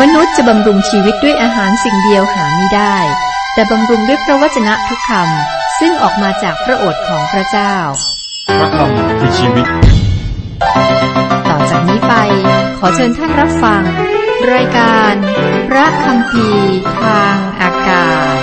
[0.00, 2.96] มนุษย์จะบำรุงชีวิตด้วยอาหารสิ่งเดียวหาไม่ได้
[3.54, 7.74] แต่บำรุงด้วยพระวจนะทุกคำซึ่งออกมาจากพระโอษฐ์ของพระเจ้า
[8.58, 9.66] พระคำคือชีวิต
[11.48, 12.14] ต่อจากนี้ไป
[12.78, 13.82] ขอเชิญท่านรับฟัง
[14.54, 15.14] รายการ
[15.68, 16.48] พระคำพี
[17.00, 18.36] ทางอากาศ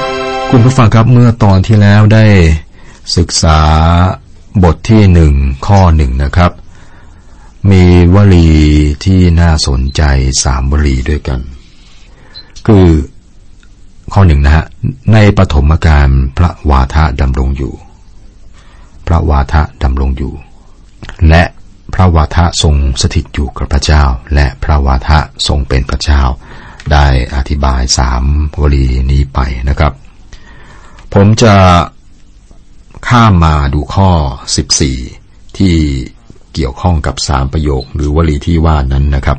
[0.51, 2.25] คุณผู้ฟังครับเมื่อตอนที่แล้วได้
[3.17, 3.59] ศึกษา
[4.63, 5.33] บทที่หนึ่ง
[5.67, 6.51] ข้อหนึ่งนะครับ
[7.71, 7.83] มี
[8.15, 8.49] วลี
[9.03, 10.01] ที่น่าสนใจ
[10.43, 11.39] สามวลีด้วยกัน
[12.67, 12.87] คือ
[14.13, 14.65] ข้อหนึ่งนะฮะ
[15.13, 17.73] ในปฐมกาลพระวาทะดำรงอยู่
[19.07, 20.33] พระวาทะดำรงอยู่
[21.29, 21.43] และ
[21.93, 24.03] พระวาทะทรงสถิตอยู่กับพระเจ้า
[24.33, 26.21] และพระวาทะทรงเป็นพระเจ้า
[26.91, 28.23] ได้อธิบายสาม
[28.61, 29.39] วลีนี้ไป
[29.69, 29.93] นะครับ
[31.13, 31.55] ผมจะ
[33.07, 34.11] ข้ามมาดูข้อ
[34.83, 35.75] 14 ที่
[36.53, 39.37] เกี่ยวข้องกับสามประโยคหรือวลีที่ว่านั้นนะครับ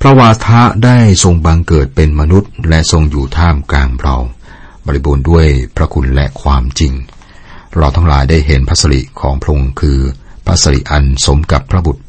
[0.00, 4.16] พระวาทะได้ทรงบังเกิดเป็นมนุษย์ และทรงอยู่ท่ามกลางเรา
[4.86, 6.92] บริบูรณ์ด้วยพระคุณและความจริง
[7.76, 9.98] เราทั้งหลายได้เห็นพระสิริของพระองค์คือ
[10.46, 12.02] พระสิริอันสมกับพระบุตร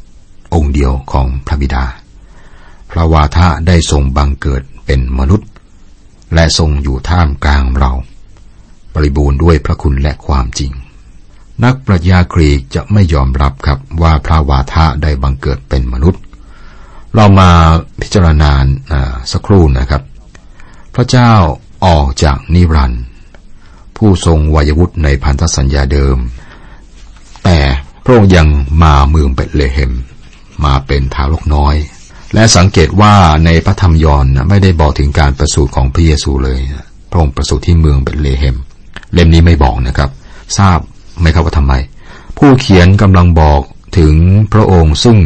[0.53, 1.85] องค์เดียวของพระบิดา
[2.91, 5.49] พระวาทะได้ทรงบังเกิดเป็นมนุษย์
[6.33, 7.91] และทรงอยู่ท่ามกลางเรา
[8.93, 10.71] บริบูรณ์ด้วยพระคุณและความจริง
[11.63, 16.21] นักปรัชญากรีกจะไม่ยอมรับครับว่าพระวาทะได้บังเกิดเป็นมนุษย์
[17.15, 17.49] เรามา
[18.01, 18.51] พิจารณา
[19.31, 20.01] สักครู่นะครับ
[20.95, 21.31] พระเจ้า
[21.85, 23.03] ออกจากนิรันดร์
[23.97, 26.17] ผู้ทรงวัยวุฒิในพันธสัญญาเดิม
[27.43, 27.59] แต่
[28.03, 28.47] พระองค์ยัง
[28.83, 29.91] มาเมืองเบตเลเฮม
[30.65, 31.75] มาเป็นทารกน้อย
[32.33, 33.13] และสังเกตว่า
[33.45, 36.59] ในพระธรรมยอห์นไม่ได้บอกถึงการประสูติของพระเยซูเลย
[37.09, 38.55] พระองค์ประสูติที่เมืองเบตเลเฮม
[39.13, 40.09] เล่มนี้ไม่บอกนะครับ
[40.57, 40.79] ทราบ
[41.19, 41.73] ไหมครับว่าทำไม
[42.37, 43.61] ผู้เขียนกำลังบอก
[43.97, 44.15] ถึง
[44.53, 45.17] พระองค์ซึ่ง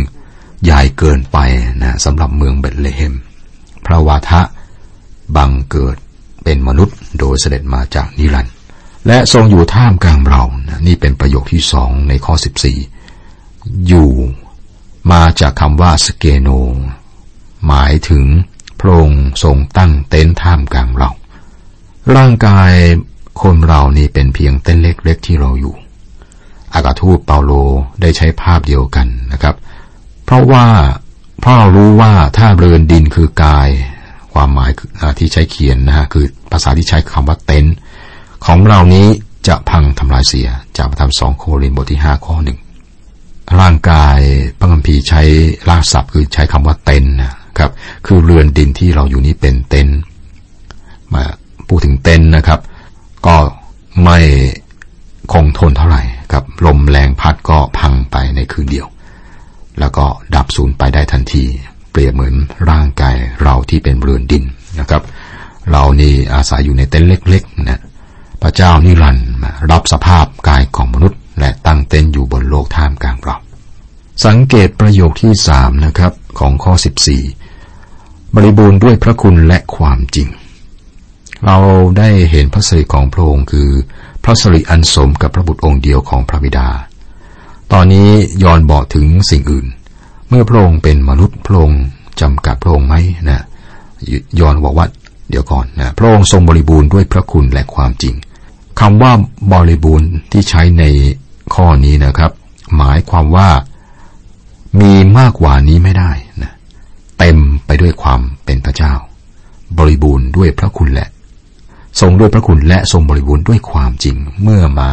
[0.63, 1.37] ใหญ่เกินไป
[1.81, 3.13] นะสำหรับเมืองเบตเลเฮม
[3.85, 4.41] พระวาทะ
[5.35, 5.95] บังเกิด
[6.43, 8.53] เป็นมนุษย์โดยเสด็จมาจากนิรันดร์
[9.07, 12.33] และทรงอยู่ท่ามกลางเรานะนี่เป็นประโยคที่สองในข้อ
[13.11, 14.11] 14 อยู่
[15.11, 16.49] มาจากคำว่าสเกโน
[17.67, 18.25] หมายถึง
[18.79, 21.11] พระองค์ทรงตั้งเต็นท์ท่ามกลางเรา
[22.15, 22.71] ร่างกาย
[23.41, 25.75] คนเรานี่เป็นเพียงเต็นเล็กๆที่เราอยู่
[26.73, 27.51] อากาทูตเปาโล
[28.01, 29.55] ได้ใช้ภาพเดียวกันนะครับ
[30.25, 30.65] เพราะว่า
[31.39, 33.69] เพราะเรารู้ว่าถ้าเรือนดินคือกาย
[34.33, 34.71] ความหมาย
[35.19, 37.75] ที่ใช้เขียนนะฮะคือภาษาที่ใช้คำว่าเต็นท์
[38.45, 39.07] ของเรานี้
[39.47, 42.59] จะพังทำลายเสีย จากพระธรรมสองโครินธ์บทที่ห้าข้อหนึ่ง
[43.59, 44.19] ร่างกาย
[44.59, 45.21] พระคัมภีร์ใช้
[45.69, 47.71] ลากศัพท์คือใช้คำว่าเต็นนะครับ
[48.07, 49.87] คือเรือนดินที่เราอยู่นี้เป็นเต็น
[51.13, 51.23] มา
[51.67, 52.59] พูดถึงเต็นนะครับ
[53.27, 53.37] ก็
[54.03, 54.19] ไม่
[55.33, 58.87] คงทนเท่าไหร่ครับลมแรงพัดก็พังไปในคืนเดียว
[59.79, 61.43] แล้วก็ดับสูญไปได้ทันที
[61.91, 62.35] เปรียบเหมือน
[62.69, 64.43] ร่างกายเราที่เป็นเรือนดิน
[64.79, 65.03] นะครับ
[65.71, 67.81] เรานี่อาศัยอยู่ในเต็นท์เล็กๆนะ
[68.41, 69.29] พระเจ้านิรันดร์
[69.71, 73.37] รับสภาพกายของมนุษย์ และตั้งเต้นท์อยู่บนโลกท่ามกลางเรา
[74.25, 76.73] สังเกตประโยคที่สามนะครับของข้อ
[77.53, 80.27] 14 บริบูรณ์ด้วยพระคุณและความจริง
[81.45, 81.57] เรา
[81.97, 83.69] ได้เห็นพระสิริของพระองค์คือ
[84.23, 86.67] พระสิริอันสมกับพระบุตรองค์เดียวของพระบิดา
[87.71, 88.09] ตอนนี้
[88.43, 89.67] ยอนบอกถึงสิ่งอื่น
[90.27, 91.81] เมื่อพระองค์เป็นมนุษย์พระองค์
[92.21, 92.95] จำกัดพระองค์ไหม
[93.29, 93.41] นะ
[94.39, 94.87] ยอนบอกว่า
[95.29, 98.15] เดี๋ยวก่อนนะพระองค์ทรงบริบูรณ์ด้วยพระคุณและความจริง
[98.79, 99.11] คำว่า
[99.53, 100.83] บริบูรณ์ที่ใช้ใน
[101.55, 102.31] ข้อนี้นะครับ
[102.77, 103.49] หมายความว่า
[104.79, 106.11] มีมากกว่านี้ไม่ได้
[106.43, 106.53] นะ
[107.19, 108.93] เต็มไปด้วยความเป็นพระเจ้า
[109.77, 111.07] บริบูรณ์ด้วยพระคุณและ
[111.99, 114.91] ทรงด้วยพระคุณและทรงบริบูรณ์ด้วยความจริงเมื่อมา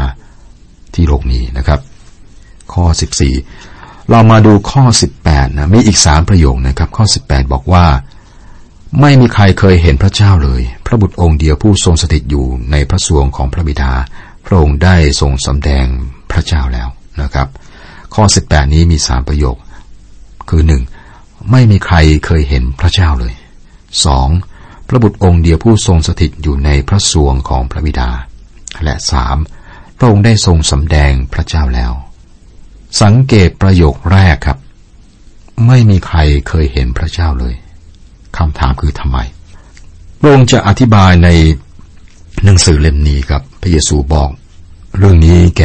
[0.95, 1.81] ที่โลกนี้นะครับ
[2.73, 2.85] ข้อ
[3.49, 4.85] 14 เรามาดูข้อ
[5.21, 7.87] 18นะมีอีกสามประโยคนะครับ ข้อ 18 บอกว่า
[9.01, 13.93] ไม่มีใครเคยเห็นพระเจ้าเลย พระบุตรองค์เดียวผู้ทรงสถิตอยู่ในพระสวงของพระบิดา
[14.47, 15.87] พระองค์ได้ทรงสำแดง
[16.31, 16.89] พระเจ้าแล้ว
[17.23, 17.49] นะครับ
[18.15, 19.57] ข้อ 18 นี้มีสามประโยค
[20.49, 20.83] คือหนึ่ง
[21.51, 23.35] ไม่มีใครเคยเห็นพระเจ้าเลย
[24.05, 24.29] สอง
[24.89, 28.11] พระบุตรองค์เดียวผู้ทรงสถิตอยู่ในพระสวงของพระบิดา
[28.85, 29.37] และสาม
[29.99, 31.93] พระองค์ได้ทรงสำแดงพระเจ้าแล้ว
[33.03, 34.59] สังเกตประโยคแรกครับ
[35.67, 36.19] ไม่มีใคร
[36.49, 37.55] เคยเห็นพระเจ้าเลย
[38.37, 39.19] คำถามคือทำไม
[40.19, 41.29] พระองค์จะอธิบายใน
[42.45, 44.31] หนังสือเล่มนี้ครับ พระเยซูบอก
[44.99, 45.63] เรื่องนี้แก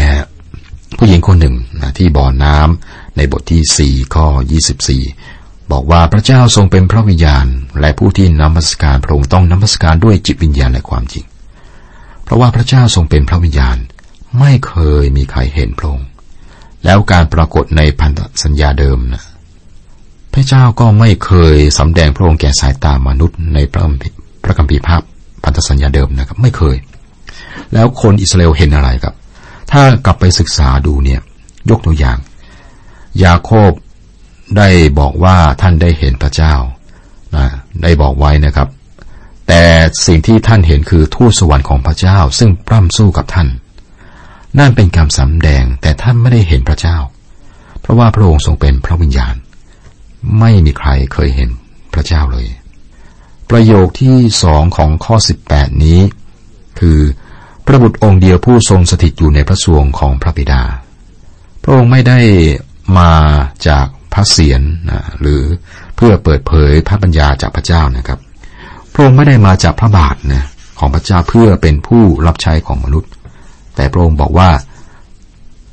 [0.97, 4.97] ผู้หญิงคนหนึ่งนะที่บ่อน้ำในบทที่สี่ข้อยี่สิ
[5.71, 7.45] บอกว่าพระเจ้าทรงเป็นพระวิญญาณ
[7.79, 11.25] และผู้ที่นมัสการพระองค์ต้องนมัสการด้วยจิตวิญญาณและความจริง
[12.23, 13.77] เพราะว่าพระเจ้าทรงเป็นพระวิญญาณ
[14.39, 16.07] ไม่เคยมีใครเห็นพระองค์
[16.85, 19.23] แล้วการปรากฏในพันธสัญญาเดิมนะ
[20.33, 23.83] พระเจ้าก็ไม่เคยสำแดงพระองค์แก่สายตามนุษย์ในพระ
[24.43, 25.01] พระคัมภีร์ภาพ
[25.43, 26.75] พันธสัญญาเดิมนะครับ ไม่เคย
[27.73, 29.15] แล้วคนอิสราเอลเห็นอะไรครับ
[29.71, 31.19] ถ้ากลับไปศึกษาดูเนี่ย
[31.69, 32.17] ยกตัวอย่าง
[33.23, 33.71] ยาโคบ
[34.57, 34.67] ได้
[34.99, 36.53] บอกว่าท่านได้เห็นพระเจ้า
[37.35, 37.45] นะ
[37.83, 38.67] ได้บอกไว้นะครับ
[39.47, 39.63] แต่
[40.05, 43.47] สิ่งที่ท่านเห็นคือทูตสวรรค์ของพระเจ้า ซึ่งปล้ำสู้กับท่าน
[44.59, 46.97] นั่นเป็นการสำแดงแต่ท่านไม่ได้เห็นพระเจ้า
[47.81, 49.35] เพราะว่าพระองค์ทรงเป็นพระวิญญาณ
[50.39, 51.49] ไม่มีใครเคยเห็น
[51.93, 52.47] พระเจ้าเลย
[53.49, 55.15] ประโยคที่สองของข้อ
[55.47, 55.99] 18 นี้
[56.79, 56.99] คือ
[57.65, 60.61] พระบุตรองค์เดียวผู้ทรงสถิตอยู่ในพระสวงของพระบิดา
[61.63, 62.19] พระองค์ไม่ได้
[62.97, 63.11] มา
[63.67, 65.41] จาก พระเศียรนะหรือ
[65.95, 68.19] เพื่อเปิดเผยพระปัญญาจากพระเจ้านะครับ
[68.93, 70.43] พระองค์ไม่ได้มาจากพระบาทนะ
[70.79, 73.11] ของพระเจ้าเพื่อเป็นผู้รับใช้ของมนุษย์
[73.75, 74.49] แต่พระองค์บอกว่า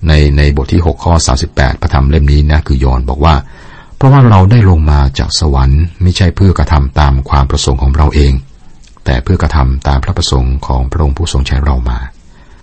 [0.09, 1.15] ในในบทที่ 6 ข้อ
[1.49, 3.35] 38 พระธรรมเล่มนี้นะคือยอนบอกว่า
[3.97, 8.33] เพราะว่าเราได้ลงมาจากสวรรค์ไม่ใช่เพื่อกระทำตามความประสงค์ของเราเอง
[9.05, 11.99] แต่เพื่อกระทำตามพระประสงค์ของพระองค์ผู้ทรงใช้เรามา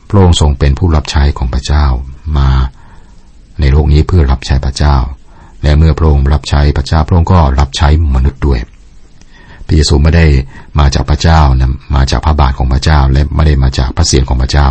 [0.09, 1.85] พระองค์ทรงเป็นผู้รับใช้ของพระเจ้า
[2.37, 2.49] มา
[3.59, 4.95] ในโลกนี้เพื่อรับใช้พระเจ้า
[5.65, 8.59] และเมื่อพระองค์รับใช้พระเจ้าพระองค์ก็รับใช้มนุษย์ด้วย
[9.65, 10.25] พระเยซูไม่ได้
[10.79, 14.67] มาจากพระเจ้านะมาจากพระบาทของพระเจ้า และไม่ได้มาจากพระเศียรของพระเจ้า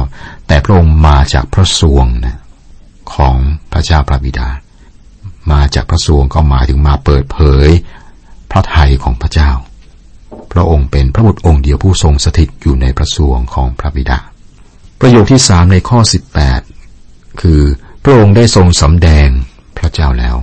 [0.46, 2.38] แต่พระองค์มาจากพระสวงนะ
[3.14, 3.36] ของ
[3.72, 4.48] พระเจ้าพระบิดา
[5.52, 7.68] มาจากพระสวงก็หมายถึงมาเปิดเผย
[8.50, 9.50] พระทัยของพระเจ้า
[10.52, 14.18] พระองค์เป็นพระบุตรองค์เดียวผู้ทรงสถิตอยู่ในพระสวงของพระบิดา
[15.00, 15.98] ประโยคที่สามในข้อ
[16.70, 17.62] 18 คือ
[18.04, 19.28] พระองค์ได้ทรงสำแดง
[19.78, 20.36] พระเจ้าแล้ว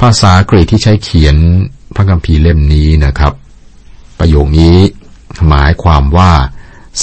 [0.00, 1.36] ภาษากรีกที่ใช้เขียน
[1.94, 3.32] พระคัมภีร์เล่มนี้นะครับ
[4.18, 4.76] ประโยคนี้
[5.48, 6.32] หมายความว่า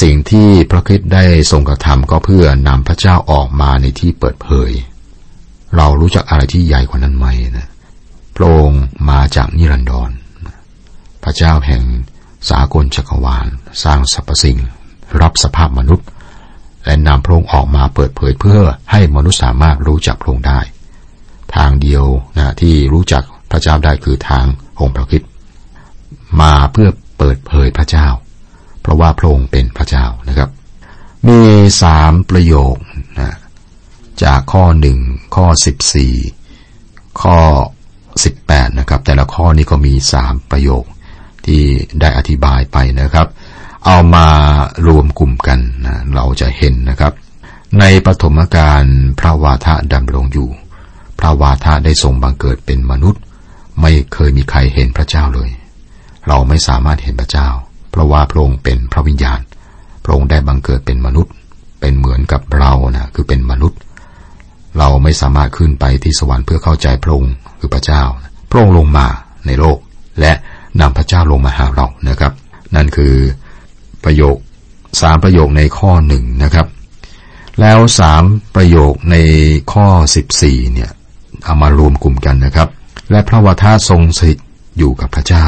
[0.02, 4.72] สิ่งที่พระคิดได้ทรงกระทำก็เพื่อนำพระเจ้าออกมาในที่เปิดเผย
[5.76, 7.70] เรารู้จักอะไรที่ใหญ่กว่านั้นไหมนะ
[8.36, 10.12] พระองค์มาจากนิรันดร
[11.24, 11.84] พระเจ้าแห่ง
[12.50, 13.48] สากลจักรวาล
[13.84, 14.58] สร้างสรรพสิ่ง
[15.22, 16.08] รับสภาพมนุษย์
[16.86, 18.62] และนำพระองค์ออกมาเปิดเผยเพื่อ
[18.92, 20.60] ให้มนุษย์สามารถรู้จักพระองค์ได้
[21.56, 22.06] ทางเดียว
[22.38, 24.46] นะที่รู้จักพระเจ้าได้คือทาง
[24.80, 25.24] องค์พระคิด
[26.42, 28.08] มาเพื่อเปิดเผยพระเจ้า
[28.82, 30.50] เพราะว่าพระองค์เป็นพระเจ้านะครับ
[31.28, 31.40] มี
[31.82, 32.76] สามประโยค
[33.20, 33.38] นะ
[34.24, 34.98] จากข้อหนึ่ง
[35.36, 36.14] ข้อสิบสี่
[37.22, 37.38] ข้อ
[38.24, 40.84] สิบแปดนะครับ แต่ละข้อนี้ก็มีสามประโยค
[41.46, 41.62] ที่
[42.02, 43.28] ได้อธิบายไปนะครับ
[43.86, 44.28] เอามา
[44.88, 47.14] รวมกลุ่มกันนะเราจะเห็นนะครับ
[47.80, 48.84] ในปฐมกาล
[49.20, 50.50] พระวาทะดำรงอยู่
[51.20, 53.22] พระวาทะได้ทรงบังเกิดเป็นมนุษย์
[53.82, 55.50] ไม่เคยมีใครเห็นพระเจ้าเลย
[56.28, 57.48] เราไม่สามารถเห็นพระเจ้า
[57.92, 59.40] เพราะว่าพระองค์เป็นพระวิญญาณ
[60.04, 61.34] พระองค์ได้บังเกิดเป็นมนุษย์
[61.80, 63.80] เป็นเหมือนกับเรานะคือเป็นมนุษย์
[64.78, 68.04] เราไม่สามารถขึ้นไปที่สวรรค์เพื่อเข้าใจพระองค์คือพระเจ้า
[68.50, 69.08] พระองค์ลงมา
[69.48, 69.78] ในโลก
[70.20, 70.32] และ
[70.82, 72.34] นำพระเจ้าลงมาหาเรานะครับ
[72.76, 73.14] นั่นคือ
[74.04, 74.38] ประโยค
[75.02, 76.68] สามประโยคในข้อหนึ่งนะครับ
[77.60, 78.24] แล้วสาม
[78.56, 79.16] ประโยคใน
[79.74, 80.92] ข้อสิบสี่เนี่ย
[81.44, 82.70] เอามารวมกลุ่มกันนะครับ
[83.12, 84.40] และพระวทาทรงสถิต
[84.78, 85.46] อยู่กับพระเจ้า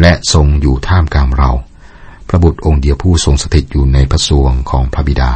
[0.00, 1.50] และทรงอยู่ท่ามกลางเรา
[2.28, 5.30] พระบุตรองค์เดียวผู้ทรงสถิตอยู่ในพระสวงของพระบิดา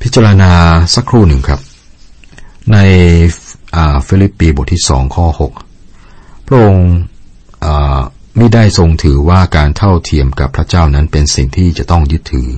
[0.00, 0.52] พิจารณา
[0.94, 1.60] สักครู่หนึ่งครับ
[2.72, 2.78] ใน
[4.06, 5.52] ฟิลิปปีบทที่สองข้อหก
[6.46, 6.88] พระองค์
[8.36, 12.48] ไม่ได้ทรงถือว่าการเท่าเทียมกับพระเจ้านั้นเป็นสิ่งที่จะต้องยึดถือ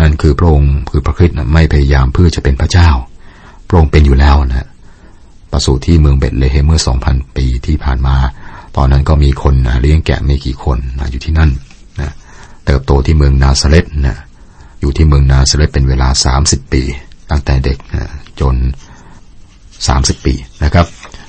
[0.00, 2.90] นั่นคือพระองค์คือพระคริสต์ไม่พยายามเพื่อจะเป็นพระเจ้า
[3.68, 4.67] พระองค์เป็นอยู่แล้วนะ
[5.52, 8.16] ประสูติที่เมืองเบตเลเฮมเมื่อสองพันปีที่ผ่านมา
[8.76, 11.50] ตอนนั้นก็มีคนนะเลี้ยงแกะไม่กี่คนนะอยู่ที่นั่น
[12.00, 12.10] นะ
[12.66, 14.16] เติบโตที่เมืองนาซาเรตนะ
[14.80, 16.82] อยู่ที่เมืองนาซาเรตเป็นเวลาสามสิบปี
[17.30, 18.04] ตั้งแต่เด็กนะ
[18.40, 18.54] จน
[19.86, 20.86] สามสิบปีนะครับ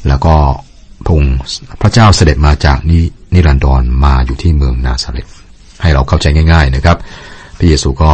[0.07, 0.35] แล้วก็
[1.07, 1.21] พง
[1.81, 2.99] พระเจ้าเสด็จมาจากนิ
[3.33, 5.27] นรันดรมาอยู่ที่เมืองนาซาเรต
[5.81, 6.97] ให้เราเข้าใจง่าย ๆนะครับ
[7.57, 8.13] พระเยซูก็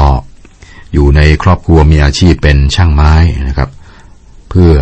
[0.94, 3.14] อยู่ในครอบครัวมีอาชีพเป็นช่างไม้
[3.48, 3.70] นะครับ
[4.50, 4.74] เพื่อ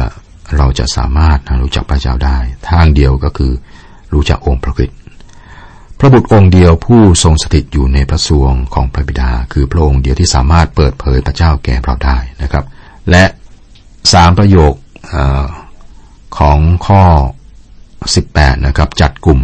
[0.58, 2.38] เราจะสามารถรู้จักพระเจ้าได้
[2.70, 3.52] ทางเดียวก็คือ
[4.14, 4.92] รู้จักองค์พระคิด
[6.00, 12.66] พระบุตรองค์เดียวผู้ทรงสถิตอยู่ในพระสวงของพระบิดา คือพระองค์เดียวที่สามารถเปิดเผยพระเจ้าแก่เราได้นะครับ
[13.10, 13.24] และ
[14.14, 14.74] สามประโยค
[15.14, 15.18] อ
[16.38, 17.02] ของข้อ
[17.84, 19.40] 18 นะครับ จัดกลุ่ม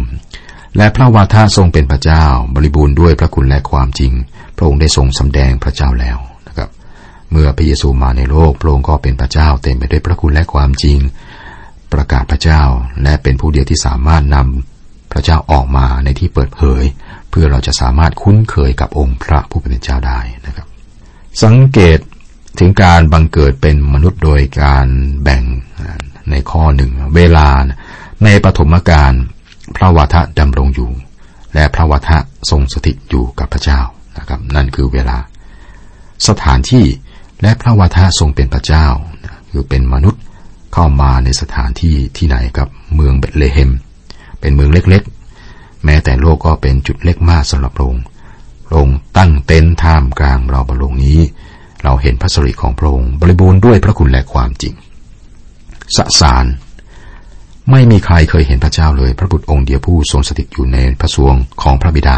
[0.76, 2.24] และพระวาทะทรงเป็นพระเจ้า
[2.54, 4.12] บริบูรณ์ด้วยพระคุณและความจริง
[4.56, 6.18] พระองค์ได้ทรงสำแดงพระเจ้าแล้ว
[7.30, 10.98] เมื่อพระเยซูมาในโลกพระองค์ก็เป็นพระเจ้าเต็มไปด้วยพระคุณและความจริง
[11.92, 12.62] ประกาศพระเจ้า
[13.02, 16.82] และเป็นผู้เดียวที่สามารถนำพระเจ้าออกมาในที่เปิดเผย
[17.30, 20.66] เพื่อเราจะสามารถคุ้นเคยกับองค์พระผู้เป็นเจ้าได้นะครับ
[21.42, 21.98] สังเกต
[22.58, 24.86] ถึงการบังเกิดเป็นมนุษย์โดยการ
[25.22, 25.42] แบ่ง
[26.30, 27.48] ในข้อหนึ่งเวลา
[28.24, 29.12] ในปฐมกาล
[29.76, 30.90] พระวาทะดำรงอยู่
[31.54, 32.18] และพระวาทะ
[32.50, 33.80] ทรงสถิตอยู่กับพระเจ้า
[34.18, 35.18] นะครับ นั่นคือเวลา
[36.28, 36.84] สถานที่
[37.42, 38.86] และพระวาทะทรงเป็นพระเจ้า
[39.50, 40.22] คือเป็นมนุษย์
[40.72, 43.70] เข้ามาในสถานที่ที่ไหนครับเมืองเบตเลเฮม
[44.40, 48.04] เป็นเมืองเล็กๆ แม้แต่โลกก็เป็นจุดเล็กมากสำหรับพระองค์
[48.66, 51.18] พระองค์ตั้งเต็นท์ท่ามกลางเราบรลงนี้
[51.84, 54.74] เราเห็นพระสิริของพระองค์บริบูรณ์ด้วยพระคุณและความจริง
[55.96, 56.46] สสาร
[57.70, 62.16] ไม่มีใครเคยเห็นพระเจ้าเลย พระบุตรองค์เดียวผู้ทรงสถิตอยู่ในพระสวงของพระบิดา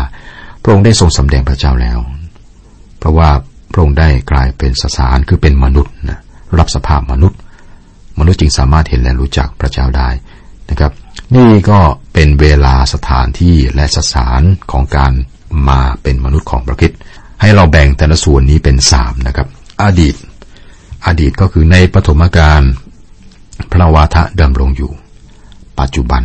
[0.63, 1.99] พระองค์ได้ทรงสำแดงพระเจ้าแล้ว
[2.99, 3.31] เพราะว่า
[3.73, 6.19] พระองค์ได้กลายเป็นสสารคือเป็นมนุษย์นะ
[6.59, 7.39] รับสภาพมนุษย์
[8.19, 10.09] มนุษย์จึงสามารถเห็นและรู้จักพระเจ้าได้
[10.71, 10.93] นะครับ
[11.35, 11.81] นี่ก็
[12.13, 15.13] เป็นเวลาสถานที่และสถานของการ
[15.69, 16.93] มาเป็นมนุษย์ของพระคิด
[17.41, 19.49] ให้เราแบ่งแต่ละส่วนนี้เป็นสามนะครับ
[19.83, 20.15] อดีต
[21.07, 22.63] อดีตก็คือในปฐมกาล
[23.73, 24.93] พระวาทะดำรงอยู่
[25.81, 26.23] ปัจจุบัน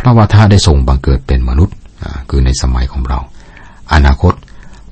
[0.00, 1.76] พระวาทะได้ทรงบังเกิดเป็นมนุษย์
[2.30, 3.18] คือในสมัยของเรา
[3.94, 4.32] อนาคต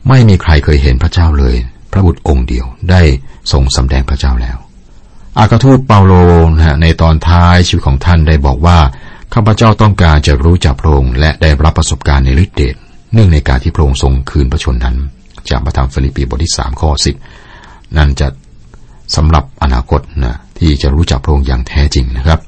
[0.09, 1.57] ไม่มีใครเคยเห็นพระเจ้าเลย
[1.93, 3.03] พระบุตรองค์เดียวได้
[3.53, 4.59] ทรงสำแดงพระเจ้าแล้ว
[5.39, 6.13] อากาทูตเปาโล
[6.55, 8.79] นะฮะในตอนท้ายชีวิตของท่านได้บอกว่า
[9.35, 12.75] ข้าพเจ้าต้องการจะรู้จักพระองค์และได้รับประสบการณ์ในฤทธิเดช
[13.13, 14.97] เนื่องในการที่พระองค์ทรงคืนพระชนนั้น
[15.51, 17.17] จากพระธรรมฟิลิปปีบทที่สามข้อสิบ
[17.97, 18.29] นั่นจะ
[19.17, 22.41] สำหรับอนาคตนะที่จะรู้จักพระองค์อย่างแท้จริงนะครับ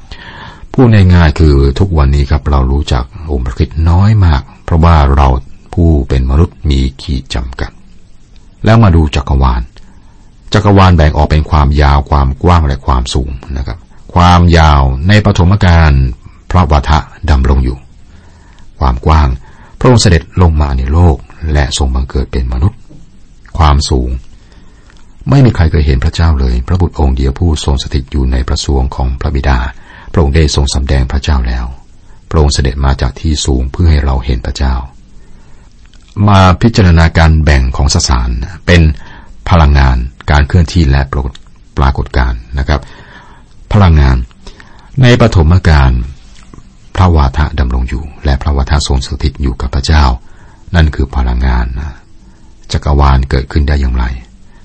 [0.72, 5.28] พูดง่ายๆคือทุกวันนี้ครับเรารู้จักองค์พระคิดน้อยมาก เพราะว่าเรา
[5.74, 7.70] ผู้เป็นมนุษย์มีขีดจำกัด
[8.64, 9.62] แล้วมาดูจักรวาล
[10.52, 13.78] จักรวาลแบ่งออกเป็นความยาวความกว้างและความสูงนะครับ
[14.14, 15.92] ความยาวในปฐมกาล
[16.50, 16.98] พระวทะ
[17.30, 17.78] ดำรงอยู่
[18.80, 19.28] ความกว้าง
[19.78, 21.16] พระองค์เสด็จลงมาในโลก
[21.52, 22.78] และทรงบังเกิดเป็นมนุษย์
[23.58, 24.10] ความสูง
[25.28, 29.58] ไม่มีใครเคยเห็นพระเจ้าเลย พระบุตรองค์เดียวผู้ทรงสถิตอยู่ในพระสวงของพระบิดา
[30.12, 31.66] พระองค์ได้ทรงสำแดงพระเจ้าแล้ว
[32.30, 34.74] พระองค์เสด็จมาจากที่สูงเพื่อให้เราเห็นพระเจ้า
[36.28, 38.30] มาพิจารณาการแบ่งของสสาร
[38.66, 38.82] เป็น
[39.50, 39.96] พลังงาน
[40.30, 41.02] การเคลื่อนที่และ
[41.78, 42.80] ปรากฏการนะครับ
[43.72, 44.16] พลังงาน
[45.02, 45.90] ในปฐมกาล
[46.96, 50.04] พระวาทะดำรงอยู่ และพระวาทะทรงสถิตอยู่กับพระเจ้า
[50.74, 51.90] นั่นคือพลังงานนะ
[52.72, 54.04] จักรวาลเกิดขึ้นได้อย่างไร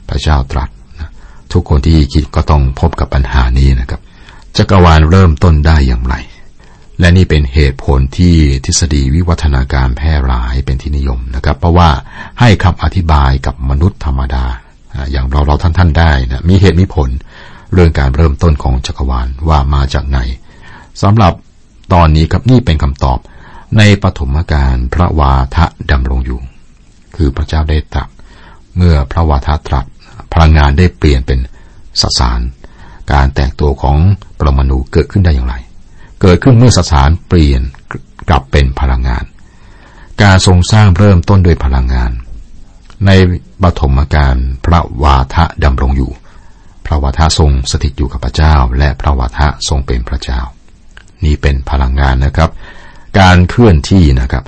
[0.10, 1.10] พระเจ้าตรัสนะ
[1.54, 4.02] ทุกคนที่คิดก็ต้องพบกับปัญหานี้นะครับ
[4.58, 6.16] จักรวาลเริ่มต้นได้อย่างไร
[7.00, 8.36] และนี่เป็นเหตุผลที่
[8.66, 11.90] ทฤษฎีวิวัฒนาการแพร่หลายเป็นที่นิยมนะครับ เพราะว่า
[12.40, 14.46] ให้คำอธิบายกับมนุษย์ธรรมดา
[15.12, 17.10] อย่างเราเราท่านท่านได้นะมีเหตุมีผล
[17.74, 20.20] เรื่องการเริ่มต้นของจักรวาลว่ามาจากไหน
[21.02, 21.34] สำหรับ
[21.94, 23.20] ตอนนี้ครับนี่เป็นคำตอบ
[23.78, 26.40] ในปฐมกาลพระวาทะดำรงอยู่
[27.16, 28.10] คือพระเจ้าได้ตรัส
[28.76, 29.86] เมื่อพระวาทะตรัส
[30.34, 31.40] พลังงานได้เปลี่ยนเป็น
[32.02, 32.42] สสาร
[33.12, 33.98] การแตกตัวของ
[34.40, 35.56] ปรมาณูเกิดขึ้นได้อย่างไร
[36.22, 37.62] เกิดขึ้นเมื่อสสารเปลี่ยน
[38.30, 39.24] กลับเป็นพลังงาน
[40.24, 42.12] การทรงสร้างเริ่มต้นด้วยพลังงาน
[43.06, 43.12] ใน
[43.64, 46.12] ปฐมกาลพระวาทะดำรงอยู่
[46.86, 50.40] พระวาทะทรงสถิตอยู่กับพระเจ้า และพระวาทะทรงเป็นพระเจ้า
[51.26, 52.50] นี่เป็นพลังงานนะครับ
[53.20, 54.44] การเคลื่อนที่นะครับ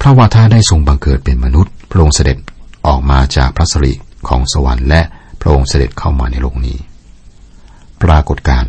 [0.00, 2.38] พระวาทะได้ทรงบังเกิดเป็นมนุษย์พระองค์เสด็จ
[2.86, 3.92] ออกมาจากพระสิริ
[4.28, 5.02] ของสวรรค์และ
[5.40, 6.78] พระองค์เสด็จเข้ามาในโลกนี้
[8.02, 8.64] ปรากฏการ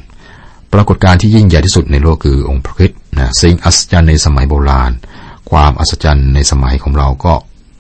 [0.76, 4.92] ปรากฏการที่ยิ่งใหญ่ที่สุดในโลกคือองค์พระคิดนะสิ่งอัศจรรย์ในสมัยโบราณ
[5.52, 7.34] ความอัศจรรย์ในสมัยของเราก็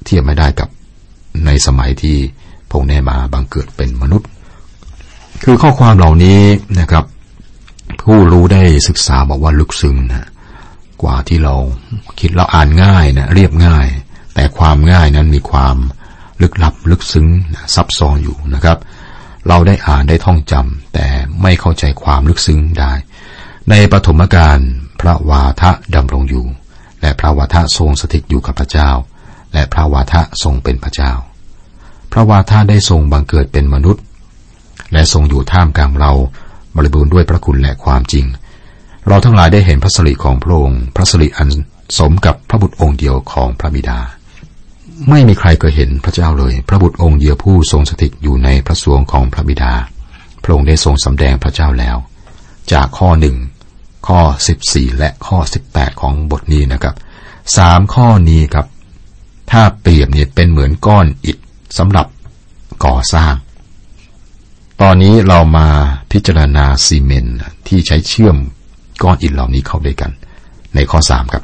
[0.05, 0.69] เทียบไม่ได้กับ
[1.45, 2.17] ในสมัยที่
[2.71, 4.27] พงแนมาบังเกิดเป็นมนุษย์
[5.43, 6.39] คือข้อความเหล่านี้
[6.79, 7.05] นะครับ
[8.01, 10.27] ผู้รู้ได้ศึกษาบอกว่าลึกซึ้งนะ
[11.01, 11.55] กว่าที่เรา
[12.19, 13.87] คิดเราอ่านง่ายนะเรียบง่าย
[14.33, 15.75] แต่ความง่ายนั้นมีความ
[16.41, 18.77] ลึกลับลึกซึ้งนะซับซ้อนอยู่นะครับ
[19.47, 21.07] เราได้อ่านได้ท่องจำแต่
[21.41, 22.93] ไม่เข้าใจความลึกซึ้งได้
[23.69, 24.59] ในปฐมกาล
[25.01, 26.45] พระวาทะดำรงอยู่
[27.01, 28.89] และพระวาทะทรงสถิตอยู่กับพระเจ้า
[29.53, 31.11] และพระวาทะทรงเป็นพระเจ้า
[32.11, 34.03] พระวาทะได้ทรงบังเกิดเป็นมนุษย์
[34.93, 36.11] และทรงอยู่ท่ามกลางเรา
[36.75, 38.25] บริบูรณ์ด้วยพระคุณและความจริง
[39.07, 41.49] เราทั้งหลายได้เห็นพระสิริของพระองค์พระสิริอัน
[41.97, 43.99] สมกับพระบุตรองค์เดียวของพระบิดา
[45.09, 49.73] ไม่มีใครเคยเห็นพระเจ้าเลย พระบุตรองค์เดียวผู้ทรงสถิตอยู่ในพระสวงของพระบิดา
[50.43, 51.97] พระองค์ได้ทรงสำแดงพระเจ้าแล้ว
[52.71, 53.35] จากข้อหนึ่ง
[54.07, 56.95] ข้อสิบสี่และข้อสิบแปดของบทนี้นะครับ
[57.57, 58.67] สามข้อนี้ครับ
[59.51, 61.37] ถ้าเปรียบเนี่ยเป็นเหมือนก้อนอิฐ
[61.77, 62.07] สำหรับ
[62.85, 63.33] ก่อสร้าง
[64.81, 65.67] ตอนนี้เรามา
[66.11, 67.27] พิจารณาซีเมน
[67.67, 68.37] ที่ใช้เชื่อม
[69.03, 70.11] ก้อนอิฐเหล่านี้เข้าด้วยกัน
[70.75, 71.43] ในข้อสามครับ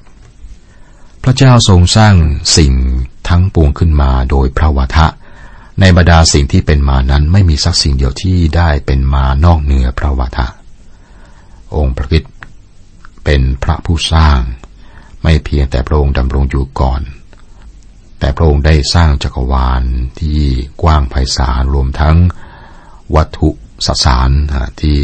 [1.24, 2.15] พระเจ้าทรงสร้าง
[2.58, 2.72] สิ่ง
[3.32, 5.08] ทั้งปวงขึ้นมาโดยพระวทะ
[5.80, 10.48] ในบรรดาสิ่งที่เป็นมานั้นไม่มีสักสิ่งเดียวที่ได้เป็นมานอกเหนือพระวทะ
[11.78, 12.24] องค์พระคิด
[13.24, 14.40] เป็นพระผู้สร้าง
[15.24, 17.02] ไม่เพียงแต่พระองค์ดำรงอยู่ก่อน
[18.20, 19.84] แต่พระองค์ได้สร้างจักรวาล
[20.20, 20.40] ที่
[20.82, 22.18] กว้างไพศาลรวมทั้ง
[23.16, 23.50] วัตถุ
[23.86, 24.30] สสาร
[24.82, 25.00] ที่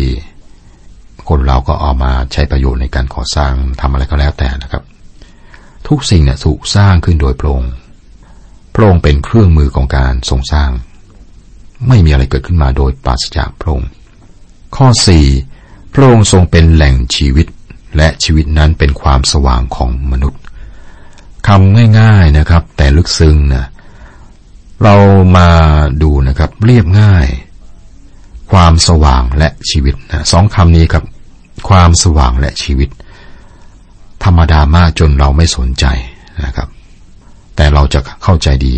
[1.30, 4.84] คนเราก็เอามาใช้ประโยชน์ในการก่อสร้างทำอะไรก็แล้วแต่นะครับ
[5.88, 7.72] ทุกสิ่งเนี่ยถูกสร้างขึ้นโดยพระองค์
[8.80, 10.72] พระองค์เป็นเครื่องมือของการทรงสร้าง
[11.88, 13.90] ไม่มีอะไรเกิดขึ้นมาโดยปราศจากพระองค์
[14.76, 15.26] ข้อสี่
[15.94, 17.48] พระองค์ทรงเป็นแหล่งชีวิต
[17.98, 20.42] และชีวิตนั้นเป็นความสว่างของมนุษย์
[21.48, 23.66] คำง่ายๆนะครับ แต่ลึกซึ้งนะ
[24.84, 24.96] เรา
[25.38, 25.50] มา
[26.04, 27.28] ดูนะครับ เรียบง่าย
[28.52, 31.04] ความสว่างและชีวิตนะสองคำนี้ครับ
[31.70, 32.90] ความสว่างและชีวิต
[34.24, 35.86] ธรรมดามากจนเราไม่สนใจ
[36.46, 36.68] นะครับ
[37.58, 38.76] แต่เราจะเข้าใจดี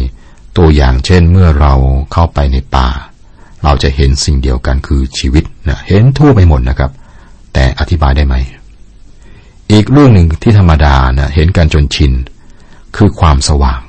[0.57, 1.73] ตัวอย่างเช่น เมื่อเรา
[2.13, 2.87] เข้าไปในป่า
[3.63, 6.91] เราจะเห็นสิ่งเดียวกันคือชีวิตนะเห็นทั่วไปหมดนะครับ
[7.53, 8.35] แต่อธิบายได้ไหม
[9.71, 12.11] อีกเรื่องหนึ่งที่ธรรมดานะเห็นกันจนชิน
[12.95, 13.79] คือความสว่าง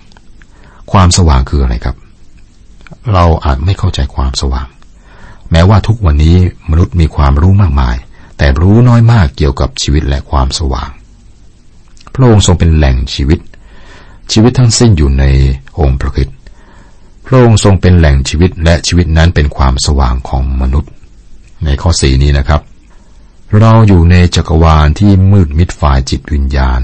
[0.92, 1.96] ความสว่างคืออะไรครับ
[3.12, 4.66] เราอาจไม่เข้าใจความสว่าง
[5.50, 6.36] แม้ว่าทุกวันนี้
[6.70, 7.96] มนุษย์มีความรู้มากมาย
[8.38, 10.90] แต่รู้น้อยมากเกี่ยวกับชีวิตและความสว่าง
[12.14, 13.38] พระองค์ทรงเป็นแหล่งชีวิต
[14.32, 15.24] ชีวิตทั้งสิ้นอยู่ใน
[15.78, 16.28] องค์พระคิด
[17.26, 20.90] พระองค์ทรงเป็นแหล่งชีวิตและชีวิตนั้นเป็นความสว่างของมนุษย์
[21.64, 22.60] ในข้อสี่นี้นะครับ
[23.60, 26.80] เราอยู่ในจักรวาลที่มืดมิดฝ่ายจิตวิญญาณ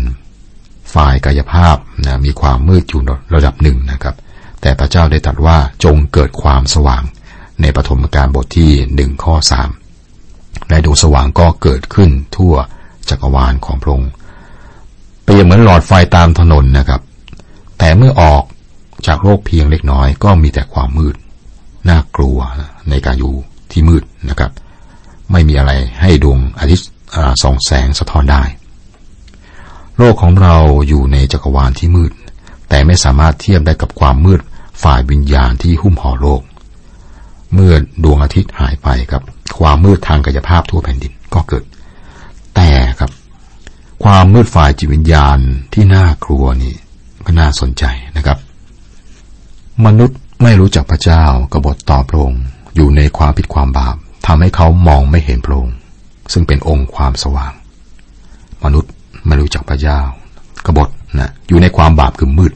[0.95, 3.01] ฝ่ายกายภาพนะมีความมืดอยู่
[3.35, 4.15] ระดับหนึ่งนะครับ
[4.61, 7.03] แต่พระเจ้าได้ตรัสว่าจงเกิดความสว่าง
[7.61, 9.69] ในปฐมกาลบทที่หนึ่งข้อสาม
[10.69, 12.55] และดวงสว่างก็เกิดขึ้นทั่ว
[13.09, 14.11] จักรวาลของพระองค์
[15.25, 17.01] เปรียบเหมือนหลอดไฟตามถนนนะครับ
[17.79, 18.43] แต่เมื่อออก
[19.07, 21.17] จากโลกเพียงเล็กน้อยก็มีแต่ความมืด
[21.89, 22.39] น่ากลัว
[22.91, 23.35] ในการอยู่
[23.71, 24.51] ที่มืดนะครับ
[25.33, 26.89] ไม่มีอะไรให้ดวงอาทิตย์
[27.43, 28.43] ส่องแสงสะท้อนได้
[29.99, 30.57] โลกของเรา
[30.89, 32.13] อยู่ในจักรวาลที่มืด
[32.69, 34.41] แต่ไม่สามารถเทียบได้กับความมืด
[34.83, 36.43] ฝ่ายวิญญาณที่หุ้มห่อโลก
[37.53, 37.75] เมื่อ
[38.05, 39.23] ดวงอาทิตย์หายไปครับ
[39.59, 41.65] ความมืดทางกายภาพทั่วแผ่นดินก็เกิด
[42.57, 43.11] แต่ครับ
[44.05, 45.39] ความมืดฝ่ายจิตวิญญาณ
[45.73, 46.75] ที่น่ากลัวนี่
[47.27, 47.85] ก็น่าสนใจ
[48.17, 48.39] นะครับ
[49.87, 52.43] มนุษย์ไม่รู้จักพระเจ้ากบฏต่อพระองค์
[52.77, 55.75] อยู่ในความผิดความบาปทำให้เขามองไม่เห็นพระองค์
[56.33, 57.53] ซึ่งเป็นองค์ความสว่าง
[58.65, 58.91] มนุษย์
[59.27, 60.01] ไม่รู้จักพระเจ้า
[60.67, 62.53] กบฏนะอยู่ในความบาปคือมืด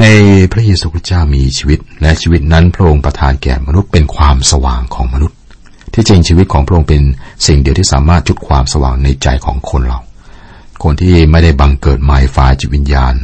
[0.00, 0.04] ใน
[0.52, 5.36] พระเยซูคริสต์เจ้ามีชีวิต และชีวิตนั้นพระองค์ประทานแก่มนุษย์เป็นความสว่างของมนุษย์
[5.94, 7.02] ที่จริงชีวิตของพระองค์เป็น
[7.46, 9.98] สิ่งเดียวที่สามารถจุดความสว่างในใจของคนเรา
[10.82, 13.14] คนที่ไม่ได้บังเกิดใหม่ฝ่ายจิตวิญญาณ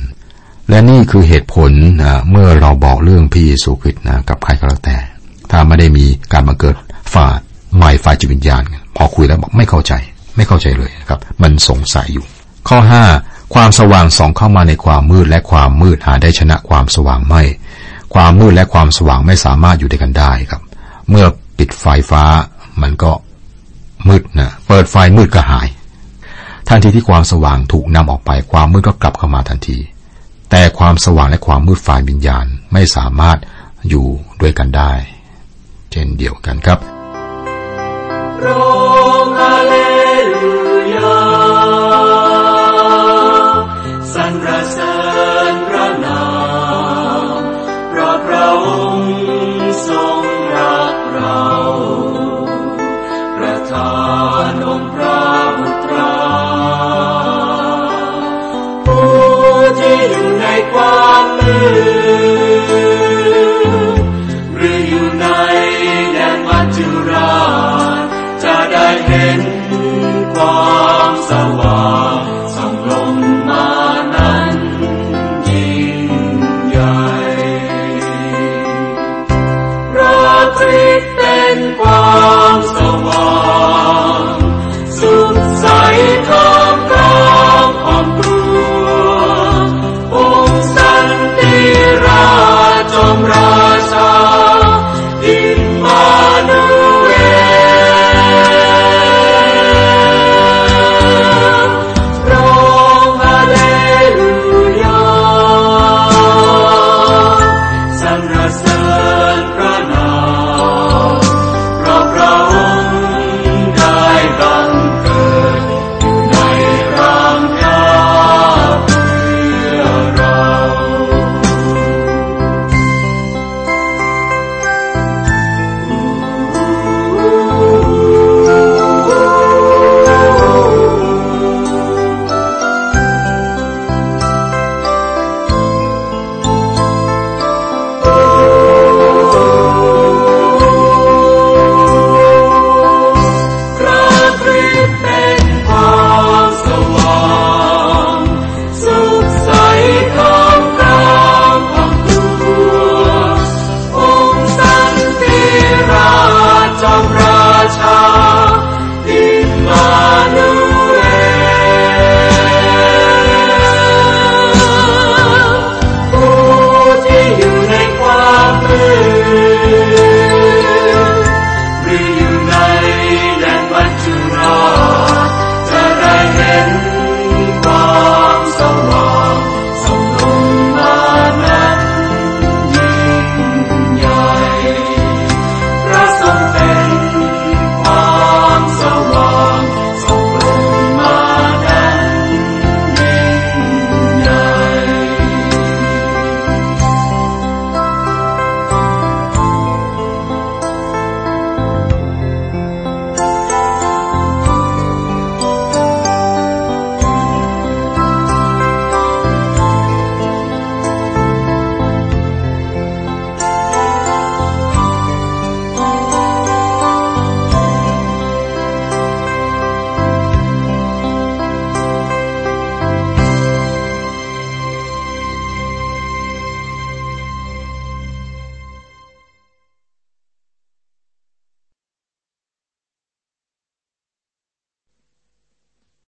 [0.71, 1.71] และนี่คือเหตุผล
[2.03, 4.97] นะเมื่อเราบอกเรื่องพระเยซูคริสต์นะกับใครก็แล้วแต่
[5.51, 6.77] ถ้าไม่ได้มีการบังเกิด
[7.15, 7.27] ฝ่า
[7.77, 8.63] ใหม่ฝ่ายจิตวิญญาณ
[8.97, 9.93] พอคุยแล้วบอกไม่เข้าใจ
[10.37, 12.25] ไม่เข้าใจเลยครับ มันสงสัยอยู่
[12.69, 13.05] ข้อห้า
[13.55, 17.43] ความสว่างส่องเข้ามาในความมืดและความมืดหาได้ชนะความสว่างไม่
[18.15, 20.63] ความมืดและความสว่างไม่สามารถอยู่ด้วยกันได้ครับ
[21.09, 21.27] เมื่อ
[21.59, 22.25] ปิดไฟฟ้า
[22.83, 23.13] มันก็
[24.09, 25.69] มืดนะเปิดไฟมืดก็หาย
[26.69, 29.79] ทันทีที่ความสว่างถูกนำออกไปความมืดก็กลับเข้ามาทันที
[30.51, 33.39] แต่ความสว่างและความมืดฝ่ายวิญญาณไม่สามารถ
[33.89, 34.07] อยู่
[34.41, 34.93] ด้วยกันได้
[35.93, 36.79] เช่นเดียวกันครับ
[38.41, 38.47] โร
[39.79, 39.80] ฮ